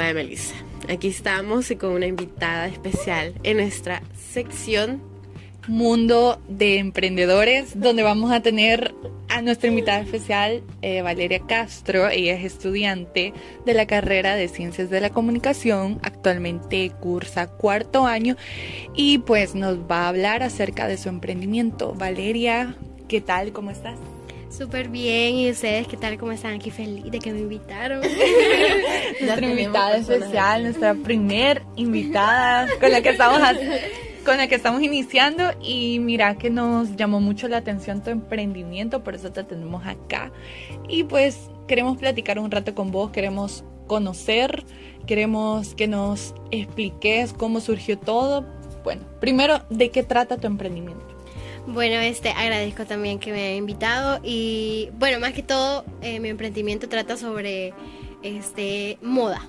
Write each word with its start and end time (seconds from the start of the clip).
Bueno, 0.00 0.14
Melissa, 0.14 0.54
aquí 0.88 1.08
estamos 1.08 1.70
y 1.70 1.76
con 1.76 1.92
una 1.92 2.06
invitada 2.06 2.68
especial 2.68 3.34
en 3.42 3.58
nuestra 3.58 4.02
sección 4.14 5.02
Mundo 5.68 6.40
de 6.48 6.78
Emprendedores, 6.78 7.78
donde 7.78 8.02
vamos 8.02 8.32
a 8.32 8.40
tener 8.40 8.94
a 9.28 9.42
nuestra 9.42 9.68
invitada 9.68 10.00
especial, 10.00 10.62
eh, 10.80 11.02
Valeria 11.02 11.40
Castro. 11.46 12.08
Ella 12.08 12.32
es 12.32 12.44
estudiante 12.46 13.34
de 13.66 13.74
la 13.74 13.86
carrera 13.86 14.36
de 14.36 14.48
Ciencias 14.48 14.88
de 14.88 15.02
la 15.02 15.10
Comunicación, 15.10 16.00
actualmente 16.02 16.90
cursa 16.98 17.48
cuarto 17.48 18.06
año 18.06 18.38
y 18.96 19.18
pues 19.18 19.54
nos 19.54 19.80
va 19.80 20.04
a 20.04 20.08
hablar 20.08 20.42
acerca 20.42 20.88
de 20.88 20.96
su 20.96 21.10
emprendimiento. 21.10 21.92
Valeria, 21.92 22.74
¿qué 23.06 23.20
tal? 23.20 23.52
¿Cómo 23.52 23.70
estás? 23.70 23.98
Súper 24.50 24.88
bien, 24.88 25.36
¿y 25.36 25.50
ustedes 25.50 25.86
qué 25.86 25.96
tal? 25.96 26.18
¿Cómo 26.18 26.32
están? 26.32 26.54
Aquí 26.54 26.70
feliz 26.70 27.04
de 27.10 27.20
que 27.20 27.32
me 27.32 27.38
invitaron. 27.38 28.00
nuestra 29.20 29.46
invitada 29.46 29.96
especial, 29.96 30.64
nuestra 30.64 30.94
primer 30.94 31.62
invitada 31.76 32.66
con 32.80 32.90
la 32.90 33.00
que 33.00 33.10
estamos 33.10 33.40
con 34.24 34.36
la 34.36 34.48
que 34.48 34.56
estamos 34.56 34.82
iniciando 34.82 35.44
y 35.62 35.98
mira 36.00 36.36
que 36.36 36.50
nos 36.50 36.96
llamó 36.96 37.20
mucho 37.20 37.48
la 37.48 37.58
atención 37.58 38.02
tu 38.02 38.10
emprendimiento, 38.10 39.02
por 39.02 39.14
eso 39.14 39.30
te 39.32 39.44
tenemos 39.44 39.86
acá. 39.86 40.32
Y 40.88 41.04
pues 41.04 41.48
queremos 41.68 41.96
platicar 41.96 42.38
un 42.38 42.50
rato 42.50 42.74
con 42.74 42.90
vos, 42.90 43.12
queremos 43.12 43.64
conocer, 43.86 44.64
queremos 45.06 45.74
que 45.74 45.86
nos 45.86 46.34
expliques 46.50 47.32
cómo 47.32 47.60
surgió 47.60 47.98
todo. 47.98 48.44
Bueno, 48.82 49.02
primero, 49.20 49.62
¿de 49.70 49.90
qué 49.90 50.02
trata 50.02 50.36
tu 50.36 50.48
emprendimiento? 50.48 51.19
Bueno, 51.66 51.96
este, 51.96 52.30
agradezco 52.30 52.84
también 52.86 53.18
que 53.18 53.32
me 53.32 53.46
haya 53.46 53.56
invitado 53.56 54.20
y 54.24 54.90
bueno, 54.98 55.20
más 55.20 55.32
que 55.32 55.42
todo, 55.42 55.84
eh, 56.02 56.18
mi 56.18 56.28
emprendimiento 56.28 56.88
trata 56.88 57.16
sobre 57.16 57.74
este 58.22 58.98
moda, 59.02 59.46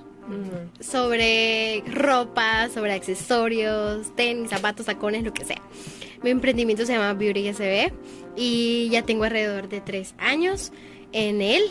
sobre 0.80 1.84
ropa, 1.88 2.70
sobre 2.70 2.94
accesorios, 2.94 4.16
tenis, 4.16 4.50
zapatos, 4.50 4.86
tacones, 4.86 5.24
lo 5.24 5.34
que 5.34 5.46
sea. 5.46 5.62
Mi 6.22 6.30
emprendimiento 6.30 6.86
se 6.86 6.94
llama 6.94 7.14
Beauty 7.14 7.52
SB 7.54 7.92
y 8.36 8.90
ya 8.90 9.04
tengo 9.04 9.24
alrededor 9.24 9.68
de 9.70 9.82
tres 9.82 10.14
años 10.18 10.72
en 11.12 11.42
él. 11.42 11.64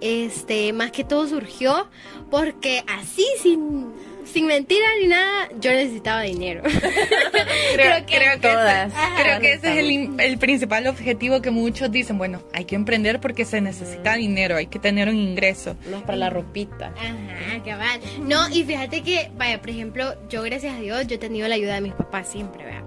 Este, 0.00 0.72
más 0.72 0.90
que 0.90 1.04
todo 1.04 1.26
surgió 1.26 1.88
porque 2.30 2.84
así 2.86 3.24
sin 3.40 3.92
sin 4.24 4.46
mentira 4.46 4.86
ni 5.00 5.08
nada, 5.08 5.48
yo 5.60 5.70
necesitaba 5.70 6.22
dinero. 6.22 6.62
creo, 7.74 8.06
que, 8.06 8.16
creo 8.16 8.40
todas. 8.40 8.92
creo 9.16 9.40
que 9.40 9.52
ese 9.54 9.80
es 9.80 10.08
el, 10.18 10.38
principal 10.38 10.86
objetivo 10.86 11.40
que 11.40 11.50
muchos 11.50 11.90
dicen, 11.90 12.18
bueno, 12.18 12.42
hay 12.52 12.64
que 12.64 12.74
emprender 12.74 13.20
porque 13.20 13.44
se 13.44 13.60
necesita 13.60 14.14
dinero, 14.14 14.56
hay 14.56 14.66
que 14.66 14.78
tener 14.78 15.08
un 15.08 15.16
ingreso. 15.16 15.76
No 15.90 15.98
es 15.98 16.02
para 16.02 16.16
la 16.16 16.30
ropita. 16.30 16.92
Ajá, 16.96 17.62
cabal. 17.64 18.00
No, 18.22 18.48
y 18.48 18.64
fíjate 18.64 19.02
que, 19.02 19.30
vaya, 19.36 19.60
por 19.60 19.70
ejemplo, 19.70 20.14
yo 20.28 20.42
gracias 20.42 20.74
a 20.74 20.80
Dios, 20.80 21.06
yo 21.06 21.16
he 21.16 21.18
tenido 21.18 21.48
la 21.48 21.54
ayuda 21.54 21.74
de 21.74 21.80
mis 21.80 21.94
papás 21.94 22.28
siempre, 22.28 22.64
¿verdad? 22.64 22.84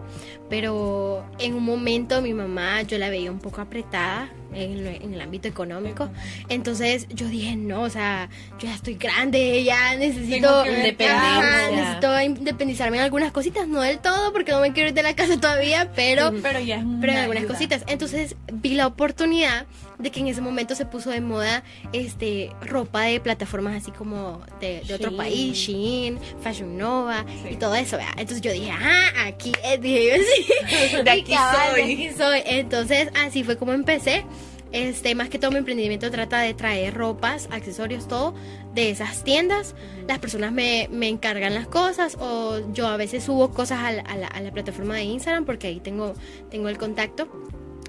Pero 0.50 1.26
en 1.40 1.56
un 1.56 1.64
momento 1.64 2.22
mi 2.22 2.34
mamá, 2.34 2.82
yo 2.84 2.98
la 2.98 3.10
veía 3.10 3.32
un 3.32 3.40
poco 3.40 3.62
apretada 3.62 4.30
en, 4.54 5.14
el 5.14 5.22
ámbito 5.22 5.48
económico. 5.48 6.10
Entonces 6.50 7.08
yo 7.10 7.28
dije, 7.28 7.56
no, 7.56 7.82
o 7.82 7.90
sea, 7.90 8.30
yo 8.60 8.68
ya 8.68 8.76
estoy 8.76 8.96
grande, 8.96 9.64
ya 9.64 9.96
necesito 9.96 10.66
independencia. 10.66 11.72
necesito 11.72 12.22
independizarme 12.22 12.98
en 12.98 13.04
algunas 13.04 13.32
cositas, 13.32 13.68
no 13.68 13.82
del 13.82 14.00
todo, 14.00 14.34
porque 14.34 14.52
no 14.52 14.62
me 14.62 14.74
quiero 14.74 14.90
ir 14.90 14.96
de 14.96 15.04
la 15.04 15.16
casa 15.16 15.40
todavía, 15.40 15.92
pero, 15.96 16.32
pero, 16.42 16.60
ya 16.60 16.84
pero 17.02 17.14
en 17.14 17.20
algunas 17.20 17.46
cositas. 17.46 17.84
Entonces 17.88 18.36
vi 18.52 18.76
la 18.76 18.88
oportunidad 18.88 19.66
de 20.00 20.12
que 20.12 20.20
en 20.20 20.28
ese 20.28 20.42
momento 20.42 20.76
se 20.76 20.86
puso 20.86 21.10
de 21.10 21.22
moda 21.22 21.64
este 21.94 22.52
ropa 22.62 23.04
de 23.04 23.20
plataformas 23.20 23.76
así 23.76 23.92
como 23.92 24.42
de, 24.60 24.82
otro 24.94 25.16
país, 25.16 25.58
Shein, 25.58 26.20
Fashion 26.42 26.78
Nova 26.78 27.26
y 27.50 27.56
todo 27.56 27.76
eso, 27.76 27.98
Entonces 28.12 28.42
yo 28.42 28.52
dije, 28.52 28.72
ah, 28.72 29.26
aquí 29.26 29.52
es, 29.64 29.82
dije 29.82 30.20
de 31.04 31.12
aquí 31.12 31.34
soy. 31.34 31.76
De 31.76 31.94
aquí 31.94 32.10
soy. 32.18 32.42
Entonces 32.46 33.10
así 33.16 33.44
fue 33.44 33.58
como 33.58 33.74
empecé. 33.74 34.26
Este, 34.74 35.16
más 35.16 35.30
que 35.30 35.40
todo 35.40 35.52
mi 35.52 35.58
emprendimiento 35.58 36.12
trata 36.12 36.42
de 36.42 36.54
traer 36.54 36.94
ropas, 36.94 37.48
accesorios, 37.52 38.08
todo 38.08 38.34
de 38.74 38.90
esas 38.90 39.24
tiendas. 39.24 39.76
Las 40.08 40.20
personas 40.20 40.52
me, 40.52 40.90
me 40.92 41.08
encargan 41.08 41.54
las 41.54 41.68
cosas 41.68 42.18
o 42.20 42.60
yo 42.74 42.88
a 42.88 42.98
veces 42.98 43.24
subo 43.24 43.52
cosas 43.52 43.80
a 43.80 43.92
la, 43.92 44.02
a 44.02 44.42
la, 44.42 44.52
plataforma 44.52 44.96
de 44.96 45.04
Instagram 45.04 45.46
porque 45.46 45.68
ahí 45.68 45.80
tengo, 45.80 46.14
tengo 46.50 46.68
el 46.68 46.78
contacto. 46.78 47.30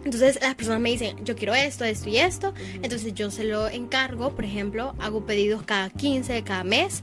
Entonces 0.09 0.39
las 0.41 0.55
personas 0.55 0.81
me 0.81 0.89
dicen, 0.89 1.23
yo 1.23 1.37
quiero 1.37 1.55
esto, 1.55 1.85
esto 1.85 2.09
y 2.09 2.17
esto. 2.17 2.55
Entonces 2.81 3.13
yo 3.13 3.31
se 3.31 3.45
lo 3.45 3.69
encargo, 3.69 4.35
por 4.35 4.47
ejemplo, 4.47 4.95
hago 4.99 5.27
pedidos 5.27 5.63
cada 5.65 5.91
15, 5.91 6.43
cada 6.45 6.65
mes. 6.65 7.03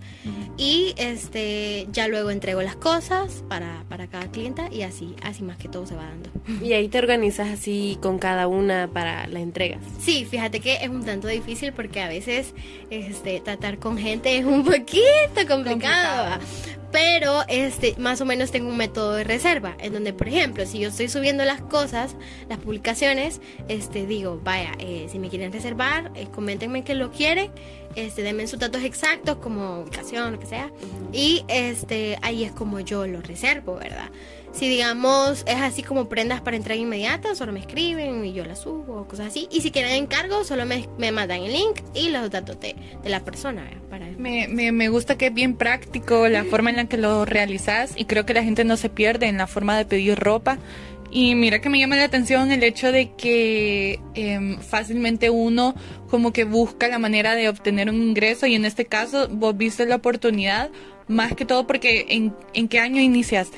Y 0.58 0.96
este 0.98 1.88
ya 1.92 2.08
luego 2.08 2.32
entrego 2.32 2.64
las 2.64 2.76
cosas 2.76 3.44
para, 3.48 3.84
para 3.90 4.08
cada 4.08 4.32
clienta 4.32 4.70
y 4.72 4.82
así, 4.82 5.16
así 5.22 5.44
más 5.44 5.58
que 5.58 5.68
todo 5.68 5.86
se 5.86 5.94
va 5.94 6.06
dando. 6.06 6.32
Y 6.66 6.74
ahí 6.74 6.88
te 6.88 6.98
organizas 6.98 7.50
así 7.50 8.00
con 8.02 8.18
cada 8.18 8.48
una 8.48 8.90
para 8.92 9.28
las 9.28 9.44
entregas. 9.44 9.82
Sí, 10.00 10.26
fíjate 10.26 10.60
que 10.60 10.78
es 10.78 10.90
un 10.90 11.06
tanto 11.06 11.28
difícil 11.28 11.74
porque 11.74 12.02
a 12.02 12.08
veces 12.08 12.56
este, 12.90 13.40
tratar 13.40 13.78
con 13.78 14.00
gente 14.00 14.36
es 14.36 14.46
un 14.46 14.64
poquito 14.64 15.48
complicado 15.48 16.40
pero 16.96 17.44
este 17.50 17.94
más 17.98 18.22
o 18.22 18.26
menos 18.26 18.52
tengo 18.52 18.70
un 18.70 18.78
método 18.78 19.16
de 19.16 19.26
reserva 19.26 19.76
en 19.80 19.92
donde 19.92 20.14
por 20.14 20.30
ejemplo 20.30 20.66
si 20.66 20.80
yo 20.80 20.88
estoy 20.88 21.10
subiendo 21.10 21.44
las 21.44 21.60
cosas 21.60 22.16
las 22.48 22.58
publicaciones 22.58 23.42
este 23.68 24.06
digo 24.06 24.40
vaya 24.42 24.72
eh, 24.80 25.10
si 25.12 25.20
me 25.20 25.28
quieren 25.28 25.52
reservar 25.52 26.10
eh, 26.16 26.28
coméntenme 26.34 26.86
que 26.86 26.96
lo 26.96 27.12
quieren 27.12 27.52
este 27.96 28.22
denme 28.22 28.48
sus 28.48 28.60
datos 28.60 28.82
exactos 28.84 29.36
como 29.40 29.82
ubicación 29.82 30.32
lo 30.32 30.40
que 30.40 30.46
sea 30.46 30.72
y 31.12 31.44
este 31.50 32.18
ahí 32.22 32.46
es 32.46 32.54
como 32.54 32.80
yo 32.80 33.06
lo 33.06 33.20
reservo 33.20 33.76
verdad 33.76 34.10
si 34.56 34.70
digamos 34.70 35.44
es 35.48 35.58
así 35.58 35.84
como 35.84 36.08
prendas 36.08 36.40
para 36.40 36.56
entrega 36.56 36.80
inmediata, 36.80 37.36
solo 37.36 37.52
me 37.52 37.60
escriben 37.60 38.24
y 38.24 38.32
yo 38.32 38.46
las 38.46 38.60
subo, 38.60 39.06
cosas 39.06 39.28
así. 39.28 39.50
Y 39.52 39.60
si 39.60 39.70
quieren 39.70 39.92
encargo, 39.92 40.46
solo 40.46 40.66
me, 40.66 40.88
me 40.98 41.12
mandan 41.12 41.42
el 41.42 41.52
link 41.52 41.82
y 41.94 42.08
los 42.08 42.32
datos 42.32 42.58
de, 42.62 42.74
de 43.04 43.10
la 43.10 43.20
persona. 43.20 43.70
Para... 43.70 43.85
Me, 44.18 44.48
me, 44.48 44.72
me, 44.72 44.90
gusta 44.90 45.18
que 45.18 45.28
es 45.28 45.34
bien 45.34 45.56
práctico 45.56 46.28
la 46.28 46.44
forma 46.46 46.70
en 46.70 46.78
la 46.78 46.86
que 46.86 46.98
lo 46.98 47.26
realizas 47.26 47.94
y 47.96 48.06
creo 48.06 48.26
que 48.26 48.34
la 48.34 48.44
gente 48.44 48.64
no 48.64 48.78
se 48.78 48.90
pierde 48.90 49.28
en 49.28 49.38
la 49.38 49.48
forma 49.48 49.78
de 49.78 49.86
pedir 49.86 50.18
ropa. 50.18 50.58
Y 51.12 51.36
mira 51.36 51.62
que 51.62 51.70
me 51.70 51.80
llama 51.80 51.96
la 51.96 52.04
atención 52.04 52.52
el 52.52 52.64
hecho 52.64 52.92
de 52.92 53.12
que 53.12 54.00
em, 54.16 54.60
fácilmente 54.60 55.30
uno 55.30 55.76
como 56.10 56.34
que 56.34 56.44
busca 56.44 56.88
la 56.88 57.00
manera 57.00 57.36
de 57.36 57.48
obtener 57.48 57.90
un 57.90 58.02
ingreso 58.02 58.48
y 58.48 58.56
en 58.56 58.66
este 58.66 58.86
caso 58.86 59.28
vos 59.30 59.56
viste 59.56 59.86
la 59.86 59.96
oportunidad 59.96 60.70
más 61.08 61.34
que 61.34 61.46
todo 61.46 61.68
porque 61.68 62.06
en, 62.10 62.34
¿en 62.54 62.68
qué 62.68 62.80
año 62.80 63.00
iniciaste? 63.02 63.58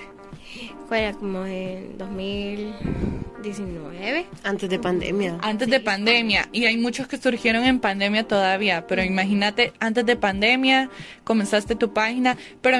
Fuera 0.88 1.14
como 1.14 1.46
en 1.46 1.98
2019. 1.98 4.26
Antes 4.44 4.70
de 4.70 4.80
pandemia. 4.80 5.38
Antes 5.42 5.70
de 5.70 5.82
pandemia. 5.82 6.48
Y 6.54 6.64
hay 6.66 6.78
muchos 6.78 7.08
que 7.08 7.18
surgieron 7.18 7.66
en 7.66 7.80
pandemia 7.80 8.26
todavía. 8.26 8.88
Pero 8.88 9.04
imagínate, 9.04 9.74
antes 9.80 10.06
de 10.06 10.16
pandemia 10.16 10.90
comenzaste 11.26 11.76
tu 11.76 11.92
página. 11.92 12.38
Pero 12.62 12.78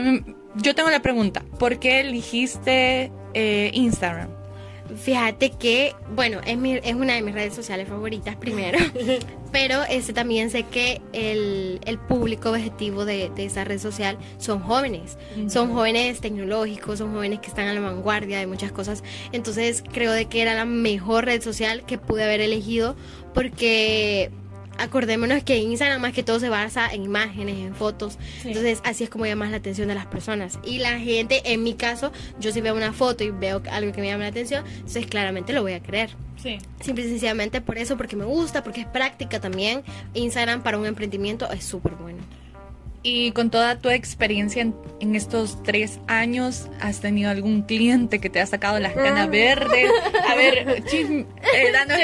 yo 0.56 0.74
tengo 0.74 0.90
la 0.90 1.02
pregunta, 1.02 1.44
¿por 1.60 1.80
qué 1.80 2.00
elegiste 2.00 3.12
eh, 3.34 3.72
Instagram? 3.74 4.37
Fíjate 4.96 5.52
que, 5.52 5.96
bueno, 6.16 6.40
es, 6.46 6.58
mi, 6.58 6.76
es 6.76 6.94
una 6.96 7.14
de 7.14 7.22
mis 7.22 7.34
redes 7.34 7.54
sociales 7.54 7.88
favoritas 7.88 8.36
primero, 8.36 8.78
pero 9.52 9.84
este, 9.84 10.14
también 10.14 10.50
sé 10.50 10.64
que 10.64 11.02
el, 11.14 11.80
el 11.86 11.98
público 11.98 12.52
objetivo 12.52 13.06
de, 13.06 13.30
de, 13.36 13.46
esa 13.46 13.64
red 13.64 13.80
social 13.80 14.18
son 14.38 14.60
jóvenes, 14.60 15.18
son 15.48 15.74
jóvenes 15.74 16.22
tecnológicos, 16.22 17.00
son 17.00 17.14
jóvenes 17.14 17.40
que 17.40 17.48
están 17.48 17.68
a 17.68 17.74
la 17.74 17.82
vanguardia 17.82 18.40
de 18.40 18.48
muchas 18.48 18.72
cosas, 18.72 19.04
entonces 19.32 19.84
creo 19.92 20.12
de 20.12 20.26
que 20.26 20.42
era 20.42 20.54
la 20.54 20.66
mejor 20.66 21.26
red 21.26 21.42
social 21.42 21.86
que 21.86 21.98
pude 21.98 22.24
haber 22.24 22.42
elegido 22.42 22.96
porque 23.34 24.32
acordémonos 24.78 25.44
que 25.44 25.58
Instagram 25.58 26.02
más 26.02 26.14
que 26.14 26.24
todo 26.24 26.40
se 26.40 26.50
basa 26.50 26.92
en 26.92 27.04
imágenes, 27.04 27.58
en 27.58 27.76
fotos. 27.76 28.18
Entonces, 28.44 28.82
así 28.84 29.04
es 29.04 29.10
como 29.10 29.26
llama 29.26 29.50
la 29.50 29.58
atención 29.58 29.88
de 29.88 29.96
las 29.96 30.06
personas. 30.06 30.60
Y 30.64 30.80
la 30.80 31.00
gente, 31.00 31.42
en 31.46 31.64
mi 31.64 31.74
caso, 31.74 32.12
yo 32.40 32.52
si 32.52 32.62
veo 32.62 32.76
una 32.76 32.94
foto 32.94 33.24
y 33.24 33.32
veo 33.32 33.62
algo 33.72 33.92
que 33.92 34.02
me 34.02 34.08
llama 34.08 34.24
la 34.24 34.30
atención, 34.30 34.66
entonces 34.68 35.06
claramente 35.08 35.54
lo 35.54 35.62
voy 35.62 35.74
a 35.74 35.82
creer. 35.82 36.12
Sí. 36.42 36.60
Simple 36.82 37.06
y 37.06 37.10
sencillamente 37.10 37.62
por 37.62 37.78
eso, 37.78 37.98
porque 37.98 38.16
me 38.16 38.26
gusta, 38.26 38.64
porque 38.64 38.82
es 38.82 38.88
práctica 38.88 39.40
también. 39.40 39.84
Instagram 40.14 40.64
para 40.64 40.78
un 40.78 40.86
emprendimiento 40.86 41.50
es 41.52 41.64
súper 41.64 41.96
bueno. 41.96 42.20
Y 43.10 43.32
con 43.32 43.50
toda 43.50 43.78
tu 43.78 43.90
experiencia 43.90 44.62
en, 44.62 45.16
estos 45.16 45.64
tres 45.64 46.02
años, 46.08 46.68
¿has 46.82 47.00
tenido 47.00 47.32
algún 47.32 47.62
cliente 47.62 48.20
que 48.20 48.30
te 48.30 48.42
ha 48.42 48.46
sacado 48.46 48.80
las 48.80 48.92
canas 48.92 49.30
verdes? 49.30 49.90
A 50.28 50.36
ver, 50.36 50.84
chisme, 50.84 51.26
eh, 51.56 51.72
danos 51.88 52.00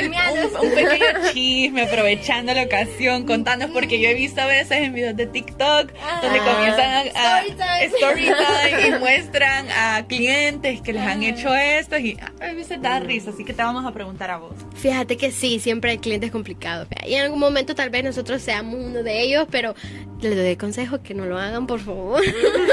un, 0.63 0.69
pequeño 0.69 1.05
chisme, 1.33 1.81
aprovechando 1.81 2.53
la 2.53 2.63
ocasión, 2.63 3.25
contanos, 3.25 3.71
porque 3.71 3.99
yo 3.99 4.07
he 4.07 4.13
visto 4.13 4.39
a 4.39 4.45
veces 4.45 4.77
en 4.77 4.93
videos 4.93 5.17
de 5.17 5.27
TikTok 5.27 5.91
donde 6.21 6.39
ah. 6.39 6.53
comienzan 6.53 6.89
a, 7.17 7.41
story 7.81 8.23
time 8.23 8.87
y 8.87 8.91
muestran 8.99 9.67
a 9.71 10.05
clientes 10.07 10.79
que 10.79 10.93
les 10.93 11.01
han 11.01 11.21
ah. 11.21 11.27
hecho 11.27 11.53
esto 11.53 11.97
y 11.97 12.17
a 12.39 12.53
veces 12.53 12.81
da 12.81 13.01
risa, 13.01 13.31
así 13.31 13.43
que 13.43 13.51
te 13.51 13.61
vamos 13.61 13.85
a 13.85 13.91
preguntar 13.91 14.31
a 14.31 14.37
vos. 14.37 14.53
Fíjate 14.75 15.17
que 15.17 15.31
sí, 15.31 15.59
siempre 15.59 15.91
hay 15.91 15.97
clientes 15.97 16.31
complicados. 16.31 16.87
Y 17.05 17.15
en 17.15 17.23
algún 17.23 17.39
momento 17.39 17.75
tal 17.75 17.89
vez 17.89 18.05
nosotros 18.05 18.41
seamos 18.41 18.75
uno 18.75 19.03
de 19.03 19.21
ellos, 19.21 19.47
pero 19.51 19.75
les 20.29 20.37
doy 20.37 20.55
consejo 20.55 21.01
que 21.01 21.13
no 21.13 21.25
lo 21.25 21.37
hagan, 21.37 21.67
por 21.67 21.79
favor. 21.79 22.21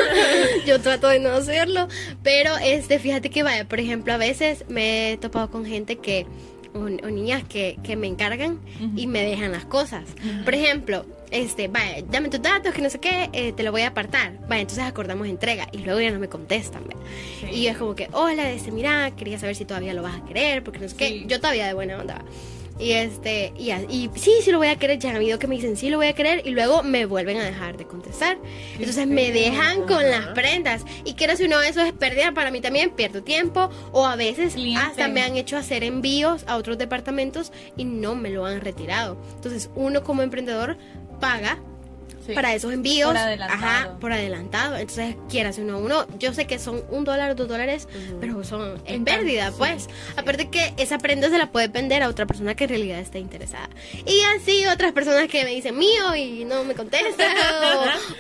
Yo 0.67 0.81
trato 0.81 1.09
de 1.09 1.19
no 1.19 1.31
hacerlo, 1.31 1.89
pero 2.23 2.57
este, 2.59 2.99
fíjate 2.99 3.31
que 3.31 3.43
vaya, 3.43 3.69
por 3.69 3.81
ejemplo, 3.81 4.13
a 4.13 4.17
veces 4.17 4.65
me 4.69 5.13
he 5.13 5.17
topado 5.17 5.51
con 5.51 5.65
gente 5.65 5.97
que 5.97 6.27
o, 6.75 6.89
niñas 6.89 7.43
que, 7.45 7.79
que, 7.83 7.97
me 7.97 8.07
encargan 8.07 8.61
y 8.97 9.07
me 9.07 9.25
dejan 9.25 9.53
las 9.53 9.65
cosas. 9.65 10.05
Por 10.45 10.55
ejemplo, 10.55 11.05
este, 11.31 11.69
vaya, 11.69 12.03
dame 12.11 12.29
tus 12.29 12.43
datos, 12.43 12.73
que 12.73 12.83
no 12.83 12.91
sé 12.91 12.99
qué, 12.99 13.29
eh, 13.33 13.53
te 13.53 13.63
lo 13.63 13.73
voy 13.73 13.83
a 13.83 13.89
apartar. 13.89 14.39
Vaya, 14.49 14.63
entonces 14.63 14.85
acordamos 14.85 15.29
entrega 15.29 15.69
y 15.73 15.79
luego 15.79 16.01
ya 16.01 16.11
no 16.11 16.19
me 16.19 16.29
contestan. 16.29 16.85
Y 17.53 17.67
es 17.67 17.77
como 17.77 17.95
que, 17.95 18.09
hola, 18.13 18.51
este, 18.51 18.71
mira, 18.71 19.11
quería 19.17 19.39
saber 19.39 19.57
si 19.57 19.65
todavía 19.65 19.95
lo 19.95 20.03
vas 20.03 20.17
a 20.21 20.25
querer, 20.25 20.63
porque 20.63 20.79
no 20.79 20.89
sé 20.89 20.97
qué. 20.97 21.25
Yo 21.27 21.41
todavía 21.41 21.67
de 21.67 21.75
buena 21.75 21.99
onda. 21.99 22.25
Y 22.81 22.93
este, 22.93 23.53
y, 23.59 23.71
y, 23.71 24.11
sí, 24.15 24.33
sí 24.43 24.51
lo 24.51 24.59
voy 24.59 24.69
a 24.69 24.77
querer. 24.77 24.99
Ya 24.99 25.11
han 25.11 25.17
habido 25.17 25.39
que 25.39 25.47
me 25.47 25.57
dicen 25.57 25.77
sí 25.77 25.91
lo 25.91 25.99
voy 25.99 26.07
a 26.07 26.15
querer 26.15 26.47
y 26.47 26.51
luego 26.51 26.83
me 26.83 27.05
vuelven 27.05 27.37
a 27.37 27.45
dejar 27.45 27.77
de 27.77 27.87
contestar. 27.87 28.39
Entonces 28.79 29.07
me 29.07 29.31
dejan 29.31 29.83
con 29.87 30.03
las 30.11 30.29
prendas. 30.29 30.85
Y 31.05 31.15
quiero 31.15 31.37
si 31.37 31.45
uno 31.45 31.61
eso 31.61 31.83
es 31.83 31.93
pérdida 31.93 32.33
para 32.33 32.51
mí 32.51 32.61
también, 32.61 32.91
pierdo 32.91 33.23
tiempo. 33.23 33.69
O 33.93 34.07
a 34.07 34.17
veces 34.17 34.57
hasta 34.79 35.09
me 35.09 35.23
han 35.23 35.37
hecho 35.37 35.59
hacer 35.59 35.85
envíos 35.85 36.45
a 36.47 36.57
otros 36.57 36.79
departamentos 36.79 37.53
y 37.77 37.85
no 37.85 38.15
me 38.15 38.31
lo 38.31 38.47
han 38.47 38.63
retirado. 38.63 39.21
Entonces 39.35 39.71
uno 39.75 40.03
como 40.03 40.23
emprendedor 40.23 40.79
paga 41.21 41.63
para 42.35 42.55
esos 42.55 42.73
envíos. 42.73 43.09
Por 43.09 43.17
adelantado. 43.17 43.65
Ajá, 43.65 43.97
por 44.01 44.13
adelantado. 44.13 44.77
Entonces, 44.77 45.17
quieras 45.29 45.59
uno 45.59 45.79
uno, 45.79 46.07
yo 46.19 46.33
sé 46.35 46.47
que 46.47 46.59
son 46.59 46.83
un 46.91 47.05
dólar, 47.05 47.37
dos 47.37 47.49
dólares, 47.49 47.89
pero 48.21 48.45
son 48.45 48.81
en 48.87 49.05
pérdida, 49.05 49.53
pues. 49.57 49.89
Aparte 50.17 50.49
que 50.49 50.75
esa 50.77 50.99
prenda 50.99 51.29
se 51.29 51.39
la 51.39 51.51
puede 51.51 51.69
vender 51.69 52.03
a 52.03 52.09
otra 52.09 52.27
persona 52.27 52.55
que 52.55 52.65
en 52.65 52.71
realidad 52.71 52.99
esté 52.99 53.19
interesada. 53.19 53.69
Y 54.07 54.21
así 54.37 54.67
otras 54.67 54.93
personas 54.93 55.29
que 55.29 55.45
me 55.45 55.51
dicen 55.51 55.77
mío 55.77 56.15
y 56.15 56.45
no 56.45 56.65
me 56.65 56.75
contestan. 56.75 57.35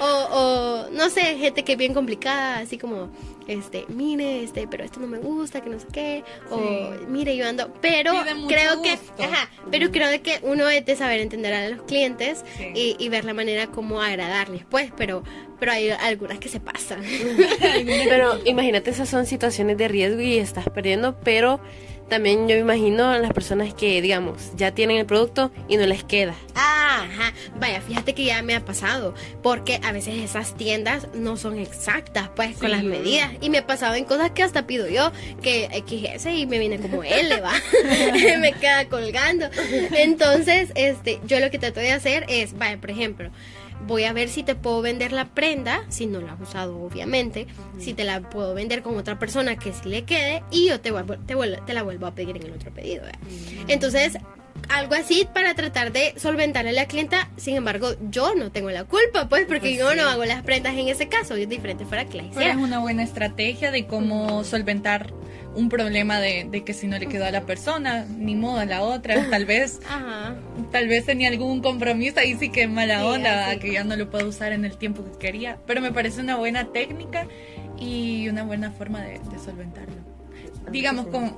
no 1.10 1.22
sé, 1.22 1.36
gente 1.38 1.64
que 1.64 1.72
es 1.72 1.78
bien 1.78 1.92
complicada, 1.92 2.58
así 2.58 2.78
como 2.78 3.10
este, 3.48 3.84
mire, 3.88 4.44
este, 4.44 4.68
pero 4.68 4.84
esto 4.84 5.00
no 5.00 5.08
me 5.08 5.18
gusta, 5.18 5.60
que 5.60 5.68
no 5.68 5.80
sé 5.80 5.86
qué, 5.92 6.22
o 6.50 6.90
mire, 7.08 7.36
yo 7.36 7.48
ando, 7.48 7.72
pero 7.80 8.12
creo 8.46 8.80
que, 8.80 8.92
ajá, 8.92 9.50
pero 9.72 9.90
creo 9.90 10.22
que 10.22 10.38
uno 10.42 10.68
es 10.68 10.86
de 10.86 10.94
saber 10.94 11.20
entender 11.20 11.52
a 11.52 11.68
los 11.68 11.82
clientes 11.82 12.44
y, 12.74 12.94
y, 12.98 13.08
ver 13.08 13.24
la 13.24 13.34
manera 13.34 13.66
como 13.66 14.00
agradarles, 14.00 14.62
pues, 14.70 14.92
pero, 14.96 15.24
pero 15.58 15.72
hay 15.72 15.90
algunas 15.90 16.38
que 16.38 16.48
se 16.48 16.60
pasan. 16.60 17.02
pero 18.08 18.38
imagínate, 18.44 18.90
esas 18.90 19.08
son 19.08 19.26
situaciones 19.26 19.78
de 19.78 19.88
riesgo 19.88 20.20
y 20.20 20.38
estás 20.38 20.68
perdiendo, 20.68 21.18
pero 21.24 21.60
también 22.10 22.48
yo 22.48 22.56
me 22.56 22.60
imagino 22.60 23.16
las 23.16 23.32
personas 23.32 23.72
que, 23.72 24.02
digamos, 24.02 24.52
ya 24.56 24.72
tienen 24.72 24.98
el 24.98 25.06
producto 25.06 25.50
y 25.68 25.78
no 25.78 25.86
les 25.86 26.04
queda. 26.04 26.34
ajá. 26.54 27.32
Vaya, 27.58 27.80
fíjate 27.80 28.14
que 28.14 28.24
ya 28.24 28.42
me 28.42 28.54
ha 28.54 28.64
pasado, 28.64 29.14
porque 29.42 29.80
a 29.82 29.92
veces 29.92 30.16
esas 30.16 30.54
tiendas 30.54 31.06
no 31.14 31.36
son 31.36 31.58
exactas, 31.58 32.28
pues, 32.36 32.56
con 32.58 32.70
las 32.70 32.82
medidas. 32.82 33.30
Y 33.40 33.48
me 33.48 33.58
ha 33.58 33.66
pasado 33.66 33.94
en 33.94 34.04
cosas 34.04 34.32
que 34.32 34.42
hasta 34.42 34.66
pido 34.66 34.88
yo, 34.88 35.12
que 35.40 35.68
XS 35.86 36.26
y 36.26 36.46
me 36.46 36.58
viene 36.58 36.78
como 36.78 37.02
L, 37.02 37.40
va. 37.40 37.52
me 38.38 38.52
queda 38.52 38.86
colgando. 38.88 39.48
Entonces, 39.96 40.72
este, 40.74 41.20
yo 41.24 41.40
lo 41.40 41.50
que 41.50 41.58
trato 41.58 41.80
de 41.80 41.92
hacer 41.92 42.26
es, 42.28 42.58
vaya, 42.58 42.78
por 42.78 42.90
ejemplo, 42.90 43.30
voy 43.86 44.04
a 44.04 44.12
ver 44.12 44.28
si 44.28 44.42
te 44.42 44.54
puedo 44.54 44.82
vender 44.82 45.12
la 45.12 45.26
prenda, 45.26 45.84
si 45.88 46.06
no 46.06 46.20
la 46.20 46.32
has 46.32 46.40
usado 46.40 46.80
obviamente, 46.80 47.46
si 47.78 47.94
te 47.94 48.04
la 48.04 48.20
puedo 48.20 48.54
vender 48.54 48.82
con 48.82 48.96
otra 48.96 49.18
persona 49.18 49.56
que 49.56 49.72
sí 49.72 49.88
le 49.88 50.04
quede 50.04 50.42
y 50.50 50.68
yo 50.68 50.80
te, 50.80 50.92
te, 51.26 51.36
te 51.66 51.74
la 51.74 51.82
vuelvo 51.82 52.06
a 52.06 52.14
pedir 52.14 52.36
en 52.36 52.44
el 52.44 52.52
otro 52.52 52.72
pedido. 52.72 53.04
Entonces, 53.68 54.18
algo 54.68 54.94
así 54.94 55.26
para 55.32 55.54
tratar 55.54 55.92
de 55.92 56.14
solventarle 56.16 56.70
a 56.70 56.74
la 56.74 56.86
clienta, 56.86 57.28
sin 57.36 57.56
embargo, 57.56 57.90
yo 58.10 58.34
no 58.34 58.52
tengo 58.52 58.70
la 58.70 58.84
culpa, 58.84 59.28
pues, 59.28 59.46
porque 59.46 59.60
pues 59.60 59.78
yo 59.78 59.94
no 59.94 60.08
hago 60.08 60.24
las 60.24 60.42
prendas 60.42 60.74
en 60.76 60.88
ese 60.88 61.08
caso, 61.08 61.34
es 61.34 61.48
diferente 61.48 61.84
fuera 61.84 62.04
que 62.04 62.18
hiciera. 62.18 62.52
es 62.52 62.56
una 62.56 62.78
buena 62.78 63.02
estrategia 63.02 63.70
de 63.70 63.86
cómo 63.86 64.44
solventar 64.44 65.12
un 65.55 65.69
problema 65.69 66.20
de, 66.20 66.62
que 66.64 66.73
si 66.73 66.87
no 66.87 66.99
le 66.99 67.06
quedó 67.06 67.25
a 67.25 67.31
la 67.31 67.43
persona, 67.47 68.05
ni 68.05 68.35
modo 68.35 68.58
a 68.58 68.64
la 68.64 68.82
otra, 68.82 69.29
tal 69.31 69.47
vez, 69.47 69.81
tal 70.70 70.88
vez 70.88 71.06
tenía 71.06 71.29
algún 71.29 71.61
compromiso, 71.61 72.20
ahí 72.20 72.37
sí 72.38 72.50
que 72.50 72.67
mala 72.69 73.06
onda, 73.06 73.58
que 73.58 73.73
ya 73.73 73.85
no 73.85 73.97
lo 73.97 74.11
puedo 74.11 74.29
usar 74.29 74.52
en 74.52 74.64
el 74.64 74.76
tiempo 74.76 75.05
que 75.05 75.19
quería, 75.19 75.58
pero 75.67 75.81
me 75.81 75.93
parece 75.93 76.20
una 76.20 76.37
buena 76.37 76.73
técnica 76.73 77.26
y 77.79 78.29
una 78.29 78.44
buena 78.44 78.70
forma 78.70 79.02
de, 79.02 79.20
solventarlo. 79.43 79.97
Digamos, 80.70 81.06
con, 81.06 81.37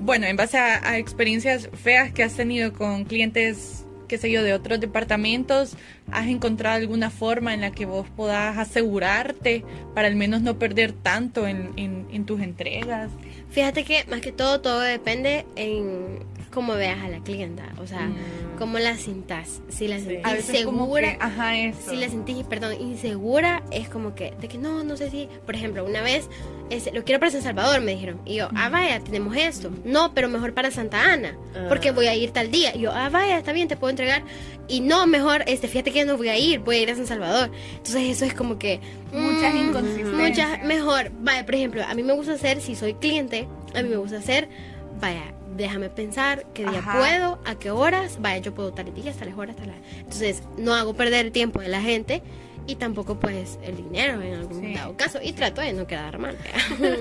bueno, 0.00 0.26
en 0.26 0.36
base 0.36 0.58
a 0.58 0.98
experiencias 0.98 1.68
feas 1.72 2.12
que 2.12 2.22
has 2.22 2.34
tenido 2.34 2.72
con 2.72 3.04
clientes 3.04 3.84
qué 4.14 4.18
sé 4.18 4.30
yo, 4.30 4.44
de 4.44 4.54
otros 4.54 4.78
departamentos, 4.78 5.76
¿has 6.12 6.28
encontrado 6.28 6.76
alguna 6.76 7.10
forma 7.10 7.52
en 7.52 7.60
la 7.60 7.72
que 7.72 7.84
vos 7.84 8.06
puedas 8.14 8.56
asegurarte 8.56 9.64
para 9.92 10.06
al 10.06 10.14
menos 10.14 10.40
no 10.40 10.56
perder 10.56 10.92
tanto 10.92 11.48
en, 11.48 11.72
en, 11.76 12.24
tus 12.24 12.40
entregas? 12.40 13.10
Fíjate 13.50 13.82
que 13.82 14.04
más 14.08 14.20
que 14.20 14.30
todo, 14.30 14.60
todo 14.60 14.78
depende 14.78 15.46
en 15.56 16.20
cómo 16.52 16.74
veas 16.74 17.02
a 17.02 17.08
la 17.08 17.24
clienta, 17.24 17.64
o 17.78 17.88
sea, 17.88 18.06
mm. 18.06 18.43
Cómo 18.64 18.78
la 18.78 18.96
sintas. 18.96 19.60
Si 19.68 19.88
la 19.88 19.98
sentís 19.98 20.46
segura, 20.46 21.18
ajá, 21.20 21.54
eso. 21.54 21.90
si 21.90 21.96
la 21.96 22.08
sentís, 22.08 22.46
perdón, 22.46 22.80
insegura, 22.80 23.62
es 23.70 23.90
como 23.90 24.14
que, 24.14 24.32
de 24.40 24.48
que 24.48 24.56
no, 24.56 24.82
no 24.84 24.96
sé 24.96 25.10
si, 25.10 25.28
por 25.44 25.54
ejemplo, 25.54 25.84
una 25.84 26.00
vez, 26.00 26.30
lo 26.94 27.04
quiero 27.04 27.20
para 27.20 27.30
San 27.30 27.42
Salvador, 27.42 27.82
me 27.82 27.92
dijeron, 27.92 28.22
y 28.24 28.36
yo, 28.36 28.48
ah, 28.56 28.70
vaya, 28.70 29.00
tenemos 29.00 29.36
esto. 29.36 29.70
No, 29.84 30.14
pero 30.14 30.30
mejor 30.30 30.54
para 30.54 30.70
Santa 30.70 31.12
Ana, 31.12 31.36
porque 31.68 31.90
ah. 31.90 31.92
voy 31.92 32.06
a 32.06 32.14
ir 32.14 32.30
tal 32.30 32.50
día. 32.50 32.74
Y 32.74 32.80
yo, 32.80 32.92
ah, 32.92 33.10
vaya, 33.10 33.36
está 33.36 33.52
bien, 33.52 33.68
te 33.68 33.76
puedo 33.76 33.90
entregar. 33.90 34.22
Y 34.66 34.80
no, 34.80 35.06
mejor, 35.06 35.44
este, 35.46 35.68
fíjate 35.68 35.92
que 35.92 36.06
no 36.06 36.16
voy 36.16 36.28
a 36.28 36.38
ir, 36.38 36.60
voy 36.60 36.76
a 36.76 36.80
ir 36.84 36.90
a 36.90 36.94
San 36.94 37.06
Salvador. 37.06 37.50
Entonces 37.76 38.16
eso 38.16 38.24
es 38.24 38.32
como 38.32 38.58
que... 38.58 38.80
Muchas 39.12 39.52
mm, 39.52 39.58
inconsistencias. 39.58 40.48
Muchas, 40.48 40.64
mejor, 40.64 41.12
vaya, 41.20 41.44
por 41.44 41.54
ejemplo, 41.54 41.82
a 41.86 41.92
mí 41.92 42.02
me 42.02 42.14
gusta 42.14 42.32
hacer, 42.32 42.62
si 42.62 42.76
soy 42.76 42.94
cliente, 42.94 43.46
a 43.74 43.82
mí 43.82 43.90
me 43.90 43.96
gusta 43.96 44.16
hacer, 44.16 44.48
vaya, 45.02 45.34
déjame 45.54 45.88
pensar 45.88 46.46
qué 46.54 46.64
día 46.64 46.82
puedo, 46.82 47.38
a 47.44 47.54
qué 47.58 47.70
horas, 47.70 48.18
vaya, 48.20 48.38
yo 48.38 48.54
puedo 48.54 48.72
tal 48.72 48.92
día, 48.94 49.12
las 49.18 49.38
horas, 49.38 49.56
tal 49.56 49.72
Entonces, 49.98 50.42
no 50.58 50.74
hago 50.74 50.94
perder 50.94 51.26
el 51.26 51.32
tiempo 51.32 51.60
de 51.60 51.68
la 51.68 51.80
gente 51.80 52.22
y 52.66 52.76
tampoco 52.76 53.20
pues 53.20 53.58
el 53.62 53.76
dinero 53.76 54.22
en 54.22 54.34
algún 54.34 54.72
dado 54.74 54.96
caso 54.96 55.18
y 55.22 55.32
trato 55.32 55.60
de 55.60 55.72
no 55.72 55.86
quedar 55.86 56.18
mal. 56.18 56.36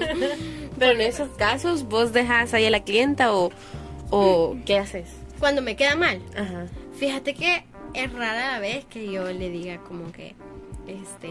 Pero 0.80 0.92
en 0.92 1.02
esos 1.02 1.30
casos, 1.30 1.88
¿vos 1.88 2.14
dejas 2.14 2.54
ahí 2.54 2.66
a 2.66 2.70
la 2.70 2.84
clienta 2.84 3.34
o, 3.34 3.52
o 4.10 4.58
qué 4.66 4.78
haces? 4.78 5.08
Cuando 5.40 5.62
me 5.62 5.76
queda 5.76 5.96
mal. 5.96 6.22
Fíjate 6.98 7.34
que 7.34 7.66
es 7.94 8.12
rara 8.12 8.54
la 8.54 8.60
vez 8.60 8.86
que 8.86 9.12
yo 9.12 9.32
le 9.32 9.50
diga 9.50 9.78
como 9.78 10.12
que, 10.12 10.36
este, 10.88 11.30